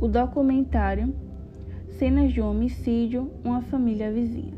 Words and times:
o 0.00 0.08
documentário 0.08 1.14
Cenas 1.98 2.32
de 2.32 2.40
um 2.40 2.50
Homicídio, 2.50 3.30
Uma 3.44 3.60
Família 3.60 4.10
Vizinha. 4.10 4.54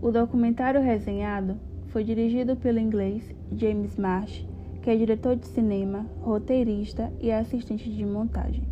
O 0.00 0.10
documentário 0.10 0.80
resenhado 0.80 1.56
foi 1.88 2.02
dirigido 2.02 2.56
pelo 2.56 2.78
inglês 2.78 3.22
James 3.54 3.98
Marsh, 3.98 4.48
que 4.80 4.88
é 4.88 4.96
diretor 4.96 5.36
de 5.36 5.46
cinema, 5.46 6.06
roteirista 6.22 7.12
e 7.20 7.30
assistente 7.30 7.90
de 7.90 8.02
montagem, 8.06 8.64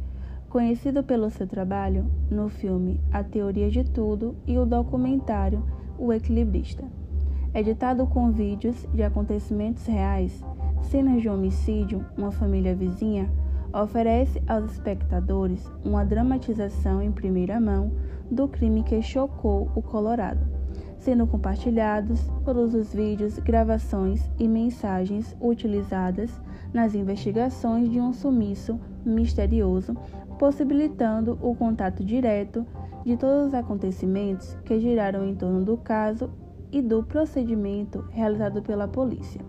conhecido 0.48 1.04
pelo 1.04 1.28
seu 1.28 1.46
trabalho 1.46 2.10
no 2.30 2.48
filme 2.48 2.98
A 3.12 3.22
Teoria 3.22 3.68
de 3.68 3.84
Tudo 3.84 4.34
e 4.46 4.56
o 4.56 4.64
documentário 4.64 5.62
O 5.98 6.10
Equilibrista. 6.14 6.84
Editado 7.52 8.06
com 8.06 8.32
vídeos 8.32 8.86
de 8.94 9.02
acontecimentos 9.02 9.84
reais, 9.84 10.42
Cenas 10.80 11.20
de 11.20 11.28
Homicídio, 11.28 12.06
Uma 12.16 12.32
Família 12.32 12.74
Vizinha 12.74 13.30
oferece 13.72 14.42
aos 14.46 14.72
espectadores 14.72 15.70
uma 15.84 16.04
dramatização 16.04 17.02
em 17.02 17.12
primeira 17.12 17.60
mão 17.60 17.92
do 18.30 18.48
crime 18.48 18.82
que 18.82 19.00
chocou 19.02 19.70
o 19.74 19.82
Colorado, 19.82 20.46
sendo 20.98 21.26
compartilhados 21.26 22.20
todos 22.44 22.74
os 22.74 22.92
vídeos, 22.92 23.38
gravações 23.38 24.30
e 24.38 24.46
mensagens 24.46 25.36
utilizadas 25.40 26.30
nas 26.72 26.94
investigações 26.94 27.90
de 27.90 28.00
um 28.00 28.12
sumiço 28.12 28.78
misterioso, 29.04 29.94
possibilitando 30.38 31.38
o 31.40 31.54
contato 31.54 32.04
direto 32.04 32.66
de 33.04 33.16
todos 33.16 33.48
os 33.48 33.54
acontecimentos 33.54 34.56
que 34.64 34.78
giraram 34.78 35.24
em 35.26 35.34
torno 35.34 35.64
do 35.64 35.76
caso 35.76 36.30
e 36.70 36.80
do 36.80 37.02
procedimento 37.02 38.04
realizado 38.10 38.62
pela 38.62 38.86
polícia. 38.86 39.40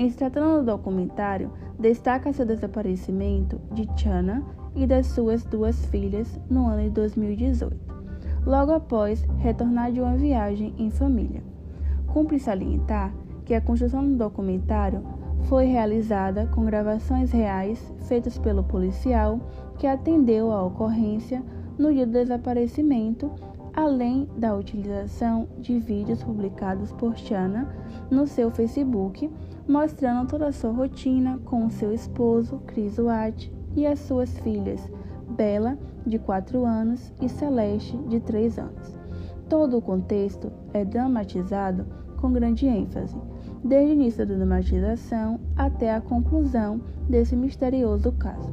Em 0.00 0.08
se 0.08 0.16
tratando 0.16 0.60
do 0.60 0.64
documentário, 0.64 1.50
destaca-se 1.78 2.40
o 2.40 2.46
desaparecimento 2.46 3.60
de 3.70 3.86
Chana 4.00 4.42
e 4.74 4.86
das 4.86 5.08
suas 5.08 5.44
duas 5.44 5.84
filhas 5.84 6.40
no 6.48 6.68
ano 6.68 6.84
de 6.84 6.88
2018, 6.88 7.76
logo 8.46 8.72
após 8.72 9.22
retornar 9.40 9.92
de 9.92 10.00
uma 10.00 10.16
viagem 10.16 10.74
em 10.78 10.88
família. 10.90 11.42
Cumpre 12.06 12.38
salientar 12.38 13.12
que 13.44 13.52
a 13.52 13.60
construção 13.60 14.02
do 14.08 14.16
documentário 14.16 15.02
foi 15.42 15.66
realizada 15.66 16.46
com 16.46 16.64
gravações 16.64 17.30
reais 17.30 17.94
feitas 18.08 18.38
pelo 18.38 18.64
policial 18.64 19.38
que 19.76 19.86
atendeu 19.86 20.50
à 20.50 20.64
ocorrência 20.64 21.42
no 21.80 21.92
dia 21.92 22.06
do 22.06 22.12
desaparecimento 22.12 23.32
além 23.74 24.28
da 24.36 24.54
utilização 24.54 25.48
de 25.58 25.78
vídeos 25.78 26.22
publicados 26.22 26.92
por 26.92 27.16
Chana 27.16 27.68
no 28.10 28.26
seu 28.26 28.50
Facebook, 28.50 29.30
mostrando 29.66 30.28
toda 30.28 30.48
a 30.48 30.52
sua 30.52 30.70
rotina 30.70 31.38
com 31.44 31.70
seu 31.70 31.92
esposo, 31.92 32.60
Chris 32.66 32.98
Watt, 32.98 33.50
e 33.76 33.86
as 33.86 34.00
suas 34.00 34.36
filhas, 34.40 34.90
Bella, 35.30 35.78
de 36.04 36.18
4 36.18 36.64
anos, 36.64 37.12
e 37.20 37.28
Celeste, 37.28 37.96
de 38.08 38.20
3 38.20 38.58
anos. 38.58 38.98
Todo 39.48 39.78
o 39.78 39.82
contexto 39.82 40.52
é 40.74 40.84
dramatizado 40.84 41.86
com 42.20 42.32
grande 42.32 42.66
ênfase, 42.66 43.16
desde 43.64 43.92
o 43.92 43.94
início 43.94 44.26
da 44.26 44.34
dramatização 44.34 45.40
até 45.56 45.94
a 45.94 46.00
conclusão 46.00 46.80
desse 47.08 47.36
misterioso 47.36 48.12
caso. 48.12 48.50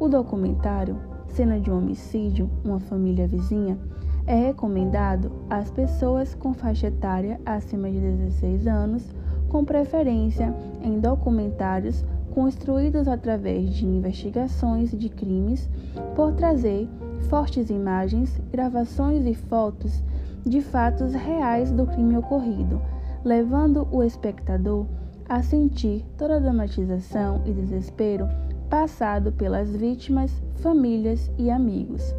O 0.00 0.08
documentário 0.08 1.13
Cena 1.28 1.58
de 1.58 1.70
um 1.70 1.78
Homicídio, 1.78 2.48
Uma 2.64 2.78
Família 2.80 3.26
Vizinha, 3.26 3.78
é 4.26 4.34
recomendado 4.34 5.30
às 5.50 5.70
pessoas 5.70 6.34
com 6.34 6.54
faixa 6.54 6.86
etária 6.86 7.40
acima 7.44 7.90
de 7.90 7.98
16 7.98 8.66
anos, 8.66 9.04
com 9.48 9.64
preferência 9.64 10.54
em 10.82 10.98
documentários 10.98 12.04
construídos 12.34 13.06
através 13.06 13.74
de 13.74 13.86
investigações 13.86 14.90
de 14.90 15.08
crimes, 15.08 15.68
por 16.16 16.32
trazer 16.32 16.88
fortes 17.28 17.70
imagens, 17.70 18.40
gravações 18.50 19.24
e 19.26 19.34
fotos 19.34 20.02
de 20.44 20.60
fatos 20.60 21.14
reais 21.14 21.70
do 21.70 21.86
crime 21.86 22.16
ocorrido, 22.16 22.80
levando 23.24 23.86
o 23.90 24.02
espectador 24.02 24.86
a 25.28 25.42
sentir 25.42 26.04
toda 26.18 26.36
a 26.36 26.38
dramatização 26.38 27.40
e 27.46 27.52
desespero 27.52 28.28
passado 28.68 29.32
pelas 29.32 29.74
vítimas, 29.74 30.42
famílias 30.56 31.30
e 31.38 31.50
amigos 31.50 32.14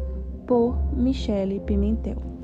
por 0.46 0.76
Michele 0.94 1.60
Pimentel. 1.60 2.35